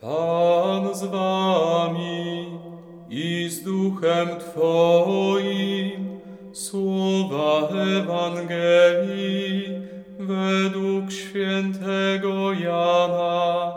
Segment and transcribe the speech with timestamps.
[0.00, 2.46] Pan z wami
[3.10, 6.20] i z duchem Twoim.
[6.52, 7.68] Słowa
[7.98, 9.64] Ewangelii
[10.18, 13.72] według świętego Jana.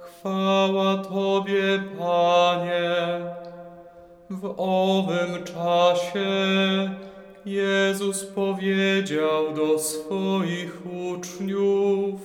[0.00, 3.20] Chwała Tobie, Panie.
[4.30, 6.30] W owym czasie
[7.46, 10.78] Jezus powiedział do swoich
[11.10, 12.20] uczniów,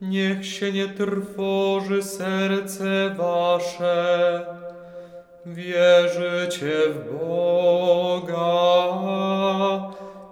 [0.00, 4.46] Niech się nie trwoży serce wasze,
[5.46, 8.36] wierzycie w Boga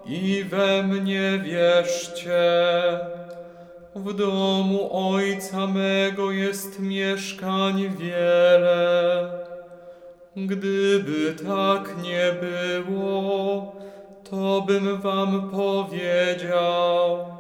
[0.07, 2.43] i we mnie wierzcie.
[3.97, 9.29] W domu Ojca mego jest mieszkań wiele.
[10.37, 13.73] Gdyby tak nie było,
[14.31, 17.34] to bym wam powiedział.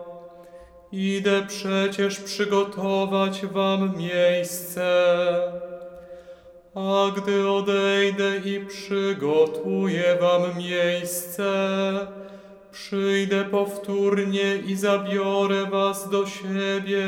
[0.96, 4.86] Idę przecież przygotować wam miejsce.
[6.74, 11.46] A gdy odejdę i przygotuję wam miejsce,
[12.72, 17.06] przyjdę powtórnie i zabiorę was do siebie,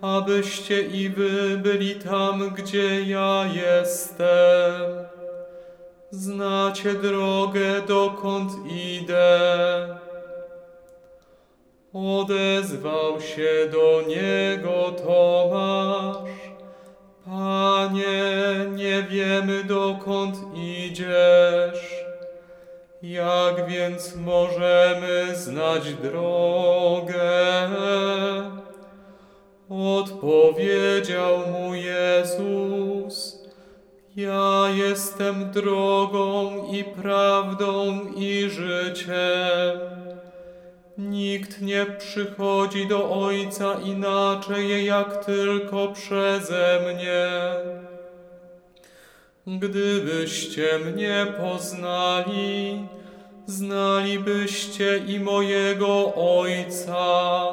[0.00, 4.80] abyście i wy byli tam, gdzie ja jestem.
[6.10, 10.11] Znacie drogę, dokąd idę.
[11.94, 16.30] Odezwał się do niego Tomasz.
[17.24, 22.04] Panie, nie wiemy dokąd idziesz.
[23.02, 27.68] Jak więc możemy znać drogę?
[29.68, 33.42] Odpowiedział mu Jezus.
[34.16, 40.11] Ja jestem drogą i prawdą i życiem.
[41.10, 47.26] Nikt nie przychodzi do Ojca inaczej jak tylko przeze mnie.
[49.46, 52.86] Gdybyście mnie poznali,
[53.46, 57.44] znalibyście i mojego Ojca,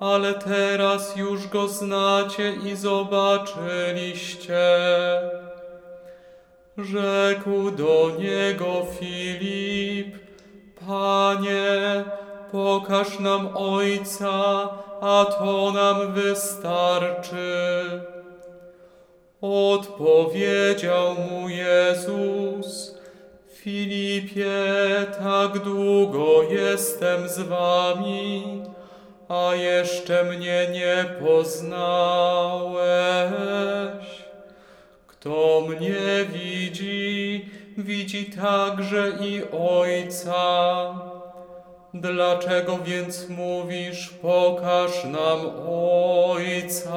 [0.00, 4.62] ale teraz już go znacie i zobaczyliście.
[6.78, 10.16] Rzekł do niego Filip,
[10.86, 12.04] Panie,
[12.52, 14.68] pokaż nam Ojca,
[15.00, 17.84] a to nam wystarczy.
[19.40, 22.98] Odpowiedział mu Jezus,
[23.54, 24.52] Filipie,
[25.18, 28.62] tak długo jestem z wami,
[29.28, 32.82] a jeszcze mnie nie poznałeś.
[35.06, 41.11] Kto mnie widzi, widzi także i Ojca.
[41.94, 45.38] Dlaczego więc mówisz, pokaż nam
[45.68, 46.94] Ojca?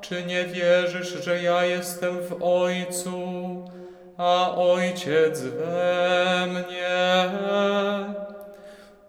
[0.00, 3.18] Czy nie wierzysz, że ja jestem w Ojcu,
[4.16, 7.30] a Ojciec we mnie?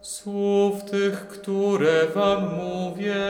[0.01, 3.25] Słów tych, które wam mówię,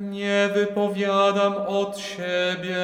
[0.00, 2.76] nie wypowiadam od siebie.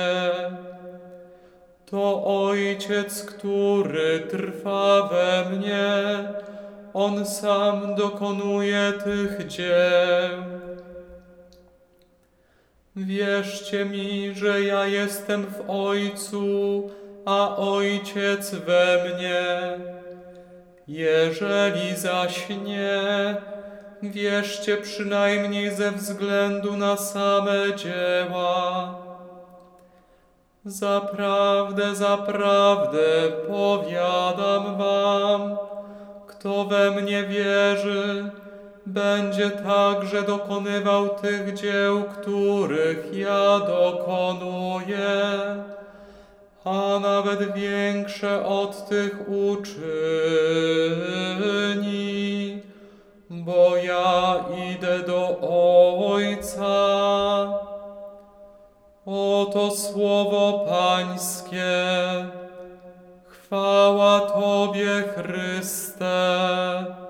[1.87, 5.85] To Ojciec, który trwa we mnie,
[6.95, 10.43] On sam dokonuje tych dzieł.
[12.97, 16.91] Wierzcie mi, że ja jestem w Ojcu,
[17.25, 19.79] a Ojciec we mnie.
[20.89, 23.37] Jeżeli zaś nie,
[24.03, 28.95] wierzcie przynajmniej ze względu na same dzieła.
[30.65, 35.57] Zaprawdę, zaprawdę powiadam wam,
[36.43, 38.31] kto we mnie wierzy,
[38.87, 45.11] będzie także dokonywał tych dzieł, których ja dokonuję,
[46.65, 49.83] a nawet większe od tych uczyni,
[53.31, 54.35] bo ja
[54.73, 55.39] idę do
[56.13, 56.69] Ojca.
[59.07, 62.42] Oto słowo Pańskie.
[63.53, 67.02] Chwała Tobie, Chryste.